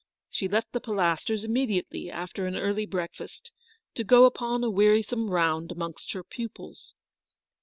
She 0.31 0.47
left 0.47 0.71
the 0.73 0.79
Pilasters 0.81 1.43
immediately 1.43 2.09
after 2.09 2.47
an 2.47 2.55
early 2.55 2.87
breakfast, 2.87 3.51
to 3.93 4.03
go 4.03 4.25
upon 4.25 4.63
a 4.63 4.69
wearisome 4.71 5.29
round 5.29 5.71
amongst 5.71 6.13
her 6.13 6.23
pupils. 6.23 6.95